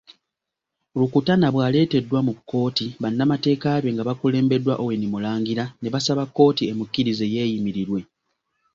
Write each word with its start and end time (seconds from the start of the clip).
Rukutana 0.99 1.47
bwaleteddwa 1.53 2.19
mu 2.27 2.33
kkooti, 2.37 2.85
bannamateeka 3.01 3.69
be 3.83 3.89
nga 3.93 4.03
bakulembeddwa 4.09 4.73
Owen 4.83 5.03
Mulangira 5.13 5.63
ne 5.81 5.89
basaba 5.93 6.23
kkooti 6.27 6.63
emukkirize 6.71 7.25
yeeyimirirwe. 7.33 7.99